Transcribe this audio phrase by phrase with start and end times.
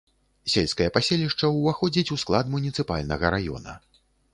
[0.53, 3.83] Сельскае паселішча ўваходзіць у склад муніцыпальнага раёна.